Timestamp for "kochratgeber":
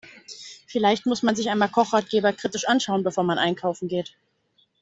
1.69-2.33